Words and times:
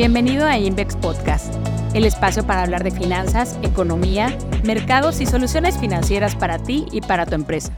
Bienvenido 0.00 0.46
a 0.46 0.56
Invex 0.56 0.96
Podcast, 0.96 1.54
el 1.94 2.06
espacio 2.06 2.46
para 2.46 2.62
hablar 2.62 2.82
de 2.84 2.90
finanzas, 2.90 3.58
economía, 3.62 4.34
mercados 4.64 5.20
y 5.20 5.26
soluciones 5.26 5.78
financieras 5.78 6.34
para 6.34 6.58
ti 6.58 6.86
y 6.90 7.02
para 7.02 7.26
tu 7.26 7.34
empresa. 7.34 7.76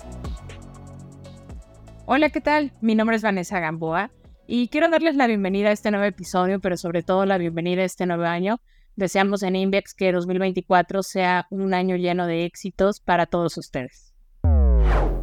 Hola, 2.06 2.30
¿qué 2.30 2.40
tal? 2.40 2.74
Mi 2.80 2.94
nombre 2.94 3.16
es 3.16 3.22
Vanessa 3.22 3.58
Gamboa 3.58 4.12
y 4.46 4.68
quiero 4.68 4.88
darles 4.88 5.16
la 5.16 5.26
bienvenida 5.26 5.70
a 5.70 5.72
este 5.72 5.90
nuevo 5.90 6.06
episodio, 6.06 6.60
pero 6.60 6.76
sobre 6.76 7.02
todo 7.02 7.26
la 7.26 7.38
bienvenida 7.38 7.82
a 7.82 7.86
este 7.86 8.06
nuevo 8.06 8.22
año. 8.22 8.60
Deseamos 8.94 9.42
en 9.42 9.56
Invex 9.56 9.92
que 9.92 10.12
2024 10.12 11.02
sea 11.02 11.48
un 11.50 11.74
año 11.74 11.96
lleno 11.96 12.28
de 12.28 12.44
éxitos 12.44 13.00
para 13.00 13.26
todos 13.26 13.58
ustedes. 13.58 14.14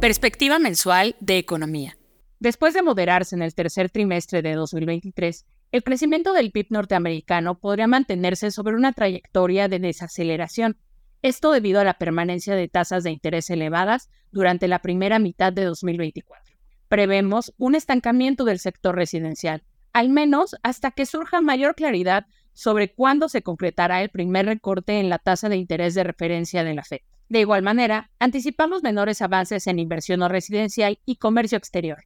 Perspectiva 0.02 0.58
mensual 0.58 1.16
de 1.20 1.38
economía. 1.38 1.96
Después 2.40 2.74
de 2.74 2.82
moderarse 2.82 3.34
en 3.34 3.40
el 3.40 3.54
tercer 3.54 3.88
trimestre 3.88 4.42
de 4.42 4.52
2023, 4.52 5.46
el 5.72 5.84
crecimiento 5.84 6.32
del 6.32 6.50
PIB 6.50 6.66
norteamericano 6.70 7.58
podría 7.58 7.86
mantenerse 7.86 8.50
sobre 8.50 8.74
una 8.74 8.92
trayectoria 8.92 9.68
de 9.68 9.78
desaceleración, 9.78 10.76
esto 11.22 11.52
debido 11.52 11.78
a 11.78 11.84
la 11.84 11.94
permanencia 11.94 12.56
de 12.56 12.66
tasas 12.66 13.04
de 13.04 13.12
interés 13.12 13.50
elevadas 13.50 14.08
durante 14.32 14.66
la 14.66 14.80
primera 14.80 15.20
mitad 15.20 15.52
de 15.52 15.64
2024. 15.64 16.56
Prevemos 16.88 17.54
un 17.56 17.76
estancamiento 17.76 18.44
del 18.44 18.58
sector 18.58 18.96
residencial, 18.96 19.62
al 19.92 20.08
menos 20.08 20.56
hasta 20.64 20.90
que 20.90 21.06
surja 21.06 21.40
mayor 21.40 21.76
claridad 21.76 22.26
sobre 22.52 22.92
cuándo 22.92 23.28
se 23.28 23.42
concretará 23.42 24.02
el 24.02 24.08
primer 24.08 24.46
recorte 24.46 24.98
en 24.98 25.08
la 25.08 25.18
tasa 25.18 25.48
de 25.48 25.56
interés 25.56 25.94
de 25.94 26.02
referencia 26.02 26.64
de 26.64 26.74
la 26.74 26.82
Fed. 26.82 27.00
De 27.28 27.38
igual 27.38 27.62
manera, 27.62 28.10
anticipamos 28.18 28.82
menores 28.82 29.22
avances 29.22 29.68
en 29.68 29.78
inversión 29.78 30.18
no 30.18 30.28
residencial 30.28 30.98
y 31.06 31.16
comercio 31.16 31.58
exterior, 31.58 31.98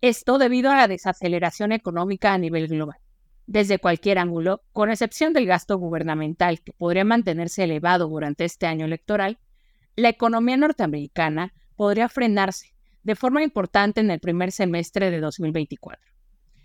esto 0.00 0.38
debido 0.38 0.70
a 0.70 0.76
la 0.76 0.88
desaceleración 0.88 1.72
económica 1.72 2.32
a 2.32 2.38
nivel 2.38 2.66
global. 2.66 2.96
Desde 3.50 3.80
cualquier 3.80 4.18
ángulo, 4.18 4.62
con 4.72 4.90
excepción 4.90 5.32
del 5.32 5.44
gasto 5.44 5.76
gubernamental 5.76 6.60
que 6.60 6.72
podría 6.72 7.04
mantenerse 7.04 7.64
elevado 7.64 8.06
durante 8.06 8.44
este 8.44 8.68
año 8.68 8.84
electoral, 8.84 9.40
la 9.96 10.08
economía 10.08 10.56
norteamericana 10.56 11.52
podría 11.74 12.08
frenarse 12.08 12.76
de 13.02 13.16
forma 13.16 13.42
importante 13.42 13.98
en 13.98 14.12
el 14.12 14.20
primer 14.20 14.52
semestre 14.52 15.10
de 15.10 15.18
2024. 15.18 16.00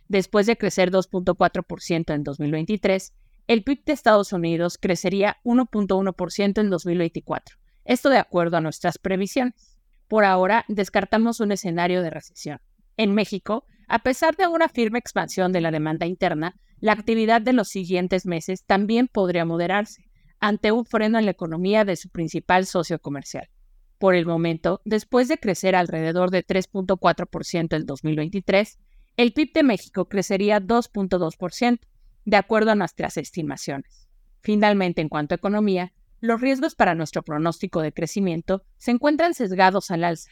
Después 0.09 0.45
de 0.45 0.59
crecer 0.59 0.91
2.4% 0.91 2.13
en 2.13 2.23
2023, 2.23 3.13
el 3.47 3.63
PIB 3.63 3.83
de 3.85 3.93
Estados 3.93 4.31
Unidos 4.31 4.77
crecería 4.79 5.37
1.1% 5.43 6.61
en 6.61 6.69
2024, 6.69 7.57
esto 7.85 8.09
de 8.09 8.19
acuerdo 8.19 8.57
a 8.57 8.61
nuestras 8.61 8.99
previsiones. 8.99 9.79
Por 10.07 10.23
ahora, 10.23 10.65
descartamos 10.67 11.39
un 11.39 11.51
escenario 11.51 12.03
de 12.03 12.11
recesión. 12.11 12.61
En 12.95 13.15
México, 13.15 13.65
a 13.87 14.03
pesar 14.03 14.35
de 14.35 14.45
una 14.45 14.69
firme 14.69 14.99
expansión 14.99 15.51
de 15.51 15.61
la 15.61 15.71
demanda 15.71 16.05
interna, 16.05 16.55
la 16.85 16.91
actividad 16.91 17.41
de 17.41 17.51
los 17.51 17.69
siguientes 17.69 18.27
meses 18.27 18.63
también 18.63 19.07
podría 19.07 19.43
moderarse 19.43 20.03
ante 20.39 20.71
un 20.71 20.85
freno 20.85 21.17
en 21.17 21.25
la 21.25 21.31
economía 21.31 21.83
de 21.83 21.95
su 21.95 22.09
principal 22.09 22.67
socio 22.67 22.99
comercial. 22.99 23.49
Por 23.97 24.13
el 24.13 24.27
momento, 24.27 24.81
después 24.85 25.27
de 25.27 25.39
crecer 25.39 25.75
alrededor 25.75 26.29
de 26.29 26.45
3.4% 26.45 27.75
en 27.75 27.85
2023, 27.87 28.77
el 29.17 29.33
PIB 29.33 29.53
de 29.53 29.63
México 29.63 30.05
crecería 30.05 30.61
2.2%, 30.61 31.79
de 32.23 32.37
acuerdo 32.37 32.69
a 32.69 32.75
nuestras 32.75 33.17
estimaciones. 33.17 34.07
Finalmente, 34.41 35.01
en 35.01 35.09
cuanto 35.09 35.33
a 35.33 35.37
economía, 35.37 35.91
los 36.21 36.39
riesgos 36.39 36.75
para 36.75 36.93
nuestro 36.93 37.23
pronóstico 37.23 37.81
de 37.81 37.93
crecimiento 37.93 38.61
se 38.77 38.91
encuentran 38.91 39.33
sesgados 39.33 39.89
al 39.89 40.03
alza, 40.03 40.29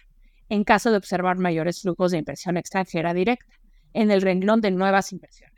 en 0.50 0.64
caso 0.64 0.92
de 0.92 0.98
observar 0.98 1.40
mayores 1.40 1.82
flujos 1.82 2.12
de 2.12 2.20
inversión 2.20 2.58
extranjera 2.58 3.16
directa 3.16 3.56
en 3.94 4.12
el 4.12 4.22
renglón 4.22 4.62
de 4.62 4.70
nuevas 4.70 5.12
inversiones. 5.12 5.53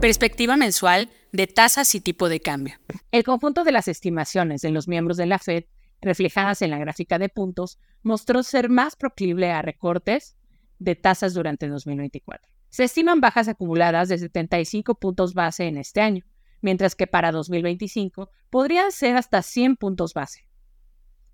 Perspectiva 0.00 0.58
mensual 0.58 1.08
de 1.32 1.46
tasas 1.46 1.94
y 1.94 2.00
tipo 2.00 2.28
de 2.28 2.40
cambio. 2.40 2.76
El 3.12 3.24
conjunto 3.24 3.64
de 3.64 3.72
las 3.72 3.88
estimaciones 3.88 4.60
de 4.60 4.70
los 4.70 4.88
miembros 4.88 5.16
de 5.16 5.24
la 5.24 5.38
Fed, 5.38 5.64
reflejadas 6.02 6.60
en 6.60 6.70
la 6.70 6.78
gráfica 6.78 7.18
de 7.18 7.30
puntos, 7.30 7.78
mostró 8.02 8.42
ser 8.42 8.68
más 8.68 8.94
proclive 8.94 9.50
a 9.50 9.62
recortes 9.62 10.36
de 10.78 10.96
tasas 10.96 11.32
durante 11.32 11.66
2024. 11.68 12.52
Se 12.68 12.84
estiman 12.84 13.22
bajas 13.22 13.48
acumuladas 13.48 14.10
de 14.10 14.18
75 14.18 14.96
puntos 14.96 15.32
base 15.32 15.66
en 15.66 15.78
este 15.78 16.02
año, 16.02 16.24
mientras 16.60 16.94
que 16.94 17.06
para 17.06 17.32
2025 17.32 18.30
podrían 18.50 18.92
ser 18.92 19.16
hasta 19.16 19.40
100 19.40 19.76
puntos 19.76 20.12
base. 20.12 20.46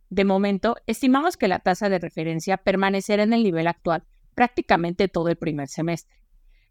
De 0.08 0.24
momento, 0.24 0.76
estimamos 0.86 1.36
que 1.36 1.48
la 1.48 1.58
tasa 1.58 1.88
de 1.88 1.98
referencia 1.98 2.58
permanecerá 2.58 3.24
en 3.24 3.32
el 3.32 3.42
nivel 3.42 3.66
actual 3.66 4.04
prácticamente 4.34 5.08
todo 5.08 5.28
el 5.28 5.36
primer 5.36 5.68
semestre. 5.68 6.21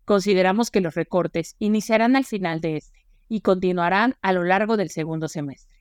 Consideramos 0.06 0.72
que 0.72 0.82
los 0.82 0.96
recortes 0.96 1.56
iniciarán 1.60 2.16
al 2.16 2.26
final 2.26 2.62
de 2.62 2.78
este 2.78 3.06
y 3.30 3.42
continuarán 3.42 4.16
a 4.22 4.34
lo 4.34 4.44
largo 4.44 4.78
del 4.78 4.90
segundo 4.90 5.28
semestre. 5.28 5.78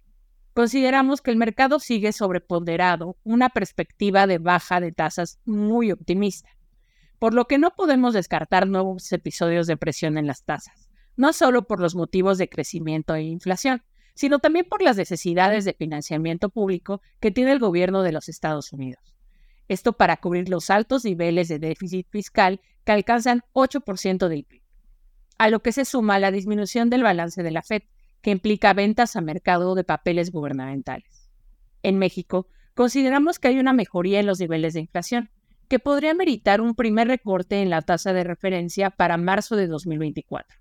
Consideramos 0.55 1.21
que 1.21 1.31
el 1.31 1.37
mercado 1.37 1.79
sigue 1.79 2.13
sobreponderado 2.13 3.17
una 3.25 3.49
perspectiva 3.49 4.27
de 4.27 4.39
baja 4.39 4.81
de 4.81 4.93
tasas 4.93 5.41
muy 5.45 5.93
optimista, 5.93 6.51
por 7.19 7.35
lo 7.35 7.47
que 7.47 7.59
no 7.59 7.71
podemos 7.71 8.15
descartar 8.15 8.67
nuevos 8.67 9.11
episodios 9.13 9.67
de 9.67 9.77
presión 9.77 10.19
en 10.19 10.27
las 10.27 10.45
tasas, 10.45 10.91
no 11.17 11.33
solo 11.33 11.67
por 11.67 11.81
los 11.81 11.95
motivos 11.95 12.39
de 12.39 12.49
crecimiento 12.49 13.15
e 13.15 13.23
inflación, 13.23 13.83
sino 14.15 14.39
también 14.39 14.67
por 14.69 14.83
las 14.83 14.97
necesidades 14.97 15.65
de 15.65 15.75
financiamiento 15.75 16.51
público 16.51 17.01
que 17.21 17.31
tiene 17.31 17.53
el 17.53 17.59
gobierno 17.59 18.03
de 18.03 18.13
los 18.13 18.29
Estados 18.29 18.73
Unidos. 18.73 19.17
Esto 19.71 19.93
para 19.93 20.17
cubrir 20.17 20.49
los 20.49 20.69
altos 20.69 21.05
niveles 21.05 21.47
de 21.47 21.61
déficit 21.61 22.09
fiscal 22.11 22.61
que 22.85 22.91
alcanzan 22.91 23.45
8% 23.53 24.27
del 24.27 24.43
PIB. 24.43 24.63
A 25.39 25.49
lo 25.49 25.63
que 25.63 25.71
se 25.71 25.85
suma 25.85 26.19
la 26.19 26.33
disminución 26.33 26.91
del 26.91 27.05
balance 27.05 27.45
de 27.45 27.53
la 27.53 27.63
Fed, 27.63 27.83
que 28.21 28.33
implica 28.33 28.73
ventas 28.73 29.15
a 29.15 29.21
mercado 29.21 29.77
de 29.77 29.85
papeles 29.85 30.33
gubernamentales. 30.33 31.31
En 31.85 31.99
México, 32.01 32.49
consideramos 32.75 33.39
que 33.39 33.47
hay 33.47 33.61
una 33.61 33.73
mejoría 33.73 34.19
en 34.19 34.27
los 34.27 34.41
niveles 34.41 34.75
de 34.75 34.81
inflación, 34.81 35.31
que 35.69 35.79
podría 35.79 36.15
meritar 36.15 36.61
un 36.61 36.75
primer 36.75 37.07
recorte 37.07 37.63
en 37.63 37.71
la 37.71 37.83
tasa 37.83 38.13
de 38.13 38.25
referencia 38.25 38.91
para 38.91 39.19
marzo 39.19 39.55
de 39.55 39.69
2024 39.69 40.59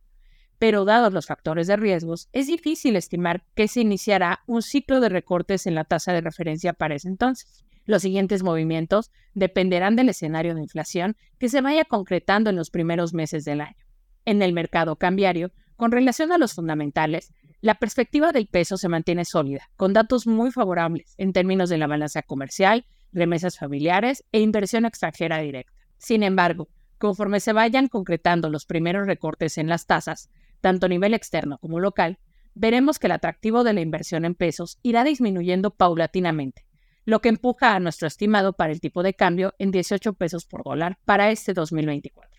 pero 0.60 0.84
dados 0.84 1.14
los 1.14 1.26
factores 1.26 1.68
de 1.68 1.78
riesgos, 1.78 2.28
es 2.34 2.48
difícil 2.48 2.98
estimar 2.98 3.46
que 3.56 3.70
se 3.70 3.80
iniciará 3.80 4.42
un 4.46 4.62
ciclo 4.62 5.00
de 5.00 5.08
recortes 5.08 5.66
en 5.66 5.74
la 5.74 5.86
tasa 5.86 6.12
de 6.12 6.20
referencia 6.20 6.74
para 6.74 6.96
ese 6.96 7.08
entonces. 7.08 7.64
Los 7.90 8.04
siguientes 8.04 8.44
movimientos 8.44 9.10
dependerán 9.34 9.96
del 9.96 10.10
escenario 10.10 10.54
de 10.54 10.62
inflación 10.62 11.18
que 11.40 11.50
se 11.50 11.60
vaya 11.60 11.86
concretando 11.86 12.52
en 12.52 12.56
los 12.56 12.70
primeros 12.70 13.16
meses 13.16 13.46
del 13.46 13.62
año. 13.62 13.84
En 14.26 14.44
el 14.44 14.54
mercado 14.54 14.98
cambiario, 14.98 15.52
con 15.76 15.92
relación 15.92 16.32
a 16.32 16.38
los 16.38 16.54
fundamentales, 16.54 17.34
la 17.62 17.74
perspectiva 17.74 18.32
del 18.32 18.46
peso 18.46 18.78
se 18.78 18.90
mantiene 18.90 19.26
sólida, 19.26 19.72
con 19.76 19.94
datos 19.94 20.28
muy 20.28 20.52
favorables 20.52 21.16
en 21.18 21.34
términos 21.34 21.68
de 21.68 21.80
la 21.80 21.88
balanza 21.88 22.22
comercial, 22.22 22.86
remesas 23.12 23.58
familiares 23.58 24.24
e 24.32 24.40
inversión 24.40 24.86
extranjera 24.86 25.40
directa. 25.40 25.74
Sin 25.98 26.22
embargo, 26.22 26.68
conforme 27.00 27.40
se 27.40 27.54
vayan 27.54 27.88
concretando 27.88 28.52
los 28.52 28.68
primeros 28.68 29.08
recortes 29.08 29.58
en 29.58 29.68
las 29.68 29.88
tasas, 29.88 30.30
tanto 30.62 30.86
a 30.86 30.90
nivel 30.90 31.16
externo 31.16 31.58
como 31.58 31.80
local, 31.80 32.20
veremos 32.54 33.00
que 33.00 33.08
el 33.08 33.14
atractivo 33.14 33.64
de 33.64 33.74
la 33.74 33.82
inversión 33.82 34.26
en 34.26 34.36
pesos 34.36 34.78
irá 34.84 35.04
disminuyendo 35.04 35.72
paulatinamente, 35.72 36.69
lo 37.06 37.22
que 37.22 37.30
empuja 37.30 37.76
a 37.76 37.80
nuestro 37.80 38.08
estimado 38.08 38.54
para 38.54 38.72
el 38.72 38.82
tipo 38.82 39.04
de 39.04 39.14
cambio 39.14 39.54
en 39.60 39.72
18 39.72 40.14
pesos 40.14 40.46
por 40.46 40.64
dólar 40.64 40.98
para 41.06 41.32
este 41.32 41.54
2024. 41.54 42.30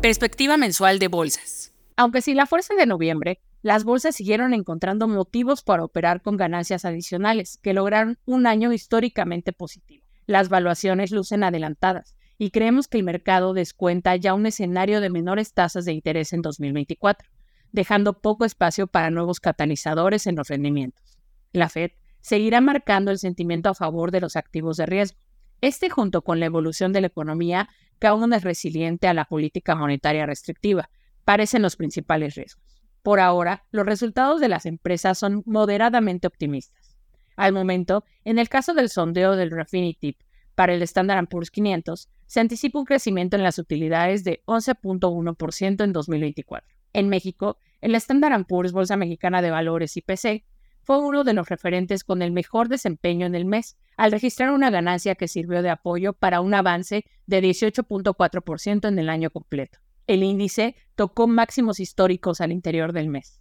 Perspectiva 0.00 0.56
mensual 0.56 0.98
de 0.98 1.08
bolsas. 1.08 1.72
Aunque 1.96 2.22
sin 2.22 2.36
la 2.36 2.46
fuerza 2.46 2.74
de 2.74 2.86
noviembre, 2.86 3.40
las 3.62 3.84
bolsas 3.84 4.16
siguieron 4.16 4.54
encontrando 4.54 5.06
motivos 5.06 5.62
para 5.62 5.84
operar 5.84 6.22
con 6.22 6.36
ganancias 6.36 6.84
adicionales, 6.84 7.58
que 7.62 7.74
lograron 7.74 8.18
un 8.24 8.46
año 8.46 8.72
históricamente 8.72 9.52
positivo. 9.52 10.04
Las 10.26 10.48
valuaciones 10.48 11.12
lucen 11.12 11.44
adelantadas, 11.44 12.16
y 12.38 12.50
creemos 12.50 12.88
que 12.88 12.98
el 12.98 13.04
mercado 13.04 13.54
descuenta 13.54 14.16
ya 14.16 14.34
un 14.34 14.46
escenario 14.46 15.00
de 15.00 15.10
menores 15.10 15.52
tasas 15.52 15.84
de 15.84 15.92
interés 15.92 16.32
en 16.32 16.42
2024, 16.42 17.28
dejando 17.70 18.20
poco 18.20 18.44
espacio 18.44 18.88
para 18.88 19.10
nuevos 19.10 19.38
catalizadores 19.38 20.26
en 20.26 20.34
los 20.34 20.48
rendimientos. 20.48 21.18
La 21.52 21.68
Fed 21.68 21.92
seguirá 22.22 22.62
marcando 22.62 23.10
el 23.10 23.18
sentimiento 23.18 23.68
a 23.68 23.74
favor 23.74 24.10
de 24.10 24.20
los 24.20 24.36
activos 24.36 24.78
de 24.78 24.86
riesgo. 24.86 25.18
Este, 25.60 25.90
junto 25.90 26.22
con 26.22 26.40
la 26.40 26.46
evolución 26.46 26.92
de 26.92 27.02
la 27.02 27.06
economía, 27.08 27.68
que 28.00 28.06
aún 28.06 28.32
es 28.32 28.42
resiliente 28.42 29.06
a 29.06 29.14
la 29.14 29.26
política 29.26 29.76
monetaria 29.76 30.26
restrictiva, 30.26 30.88
parecen 31.24 31.62
los 31.62 31.76
principales 31.76 32.34
riesgos. 32.34 32.64
Por 33.02 33.20
ahora, 33.20 33.64
los 33.70 33.86
resultados 33.86 34.40
de 34.40 34.48
las 34.48 34.64
empresas 34.64 35.18
son 35.18 35.42
moderadamente 35.44 36.26
optimistas. 36.26 36.96
Al 37.36 37.52
momento, 37.52 38.04
en 38.24 38.38
el 38.38 38.48
caso 38.48 38.74
del 38.74 38.88
sondeo 38.88 39.36
del 39.36 39.50
Refinitiv 39.50 40.16
para 40.54 40.74
el 40.74 40.82
Standard 40.82 41.28
Poor's 41.28 41.50
500, 41.50 42.08
se 42.26 42.40
anticipa 42.40 42.78
un 42.78 42.84
crecimiento 42.84 43.36
en 43.36 43.42
las 43.42 43.58
utilidades 43.58 44.24
de 44.24 44.42
11.1% 44.46 45.84
en 45.84 45.92
2024. 45.92 46.76
En 46.92 47.08
México, 47.08 47.58
el 47.80 47.94
Standard 47.94 48.46
Poor's 48.46 48.72
Bolsa 48.72 48.96
Mexicana 48.96 49.42
de 49.42 49.50
Valores 49.50 49.96
IPC 49.96 50.44
fue 50.82 50.98
uno 50.98 51.24
de 51.24 51.32
los 51.32 51.48
referentes 51.48 52.04
con 52.04 52.22
el 52.22 52.32
mejor 52.32 52.68
desempeño 52.68 53.26
en 53.26 53.34
el 53.34 53.44
mes, 53.44 53.76
al 53.96 54.12
registrar 54.12 54.50
una 54.50 54.70
ganancia 54.70 55.14
que 55.14 55.28
sirvió 55.28 55.62
de 55.62 55.70
apoyo 55.70 56.12
para 56.12 56.40
un 56.40 56.54
avance 56.54 57.04
de 57.26 57.42
18.4% 57.42 58.88
en 58.88 58.98
el 58.98 59.08
año 59.08 59.30
completo. 59.30 59.78
el 60.08 60.24
índice 60.24 60.74
tocó 60.96 61.28
máximos 61.28 61.78
históricos 61.78 62.40
al 62.40 62.50
interior 62.50 62.92
del 62.92 63.08
mes. 63.08 63.40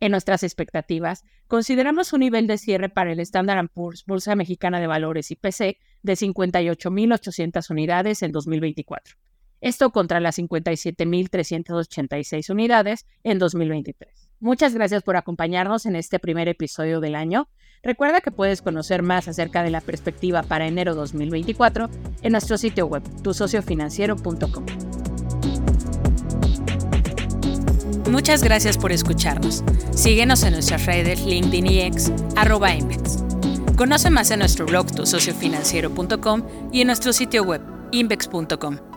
En 0.00 0.10
nuestras 0.12 0.42
expectativas, 0.42 1.24
consideramos 1.46 2.14
un 2.14 2.20
nivel 2.20 2.46
de 2.46 2.56
cierre 2.56 2.88
para 2.88 3.12
el 3.12 3.20
Standard 3.20 3.68
Poor's 3.68 4.06
Bolsa 4.06 4.34
Mexicana 4.34 4.80
de 4.80 4.86
Valores 4.86 5.30
y 5.30 5.36
PC 5.36 5.76
de 6.02 6.14
58.800 6.14 7.70
unidades 7.70 8.22
en 8.22 8.32
2024. 8.32 9.18
Esto 9.60 9.90
contra 9.90 10.20
las 10.20 10.38
57.386 10.38 12.50
unidades 12.50 13.04
en 13.24 13.38
2023. 13.38 14.29
Muchas 14.40 14.74
gracias 14.74 15.02
por 15.02 15.16
acompañarnos 15.16 15.84
en 15.84 15.96
este 15.96 16.18
primer 16.18 16.48
episodio 16.48 17.00
del 17.00 17.14
año. 17.14 17.48
Recuerda 17.82 18.22
que 18.22 18.30
puedes 18.30 18.62
conocer 18.62 19.02
más 19.02 19.28
acerca 19.28 19.62
de 19.62 19.70
la 19.70 19.82
perspectiva 19.82 20.42
para 20.42 20.66
enero 20.66 20.94
2024 20.94 21.90
en 22.22 22.32
nuestro 22.32 22.56
sitio 22.56 22.86
web, 22.86 23.02
tusociofinanciero.com. 23.22 24.66
Muchas 28.10 28.42
gracias 28.42 28.76
por 28.78 28.92
escucharnos. 28.92 29.62
Síguenos 29.92 30.42
en 30.42 30.54
nuestras 30.54 30.86
redes 30.86 31.24
LinkedIn 31.24 31.66
y 31.66 31.80
X, 31.82 32.10
arroba 32.34 32.74
Invex. 32.74 33.22
Conoce 33.76 34.10
más 34.10 34.30
en 34.30 34.40
nuestro 34.40 34.66
blog 34.66 34.90
tusociofinanciero.com 34.90 36.42
y 36.72 36.80
en 36.80 36.86
nuestro 36.88 37.12
sitio 37.12 37.44
web, 37.44 37.62
invex.com. 37.92 38.89